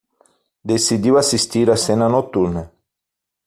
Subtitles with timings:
[0.71, 2.63] Decidiu assistir a cena noturna